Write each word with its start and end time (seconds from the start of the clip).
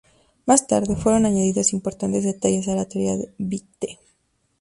Más 0.47 0.65
tarde, 0.65 0.95
fueron 0.95 1.27
añadidos 1.27 1.73
importantes 1.73 2.23
detalles 2.23 2.67
a 2.67 2.73
la 2.73 2.85
teoría 2.89 3.17
de 3.17 3.31
Bethe. 3.37 3.99